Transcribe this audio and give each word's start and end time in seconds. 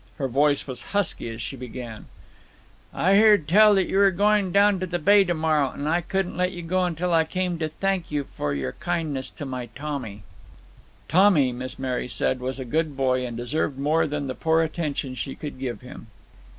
Her 0.17 0.27
voice 0.27 0.65
was 0.65 0.81
husky 0.97 1.29
as 1.29 1.43
she 1.43 1.55
began: 1.55 2.07
"I 2.91 3.13
heerd 3.17 3.47
tell 3.47 3.75
that 3.75 3.87
you 3.87 3.97
were 3.99 4.09
goin' 4.09 4.51
down 4.51 4.79
to 4.79 4.87
the 4.87 4.97
Bay 4.97 5.23
tomorrow, 5.23 5.69
and 5.69 5.87
I 5.87 6.01
couldn't 6.01 6.35
let 6.35 6.53
you 6.53 6.63
go 6.63 6.85
until 6.85 7.13
I 7.13 7.23
came 7.23 7.59
to 7.59 7.69
thank 7.69 8.09
you 8.09 8.23
for 8.23 8.51
your 8.51 8.71
kindness 8.71 9.29
to 9.29 9.45
my 9.45 9.67
Tommy." 9.75 10.23
Tommy, 11.07 11.51
Miss 11.51 11.77
Mary 11.77 12.07
said, 12.07 12.39
was 12.39 12.59
a 12.59 12.65
good 12.65 12.97
boy, 12.97 13.23
and 13.27 13.37
deserved 13.37 13.77
more 13.77 14.07
than 14.07 14.25
the 14.25 14.33
poor 14.33 14.63
attention 14.63 15.13
she 15.13 15.35
could 15.35 15.59
give 15.59 15.81
him. 15.81 16.07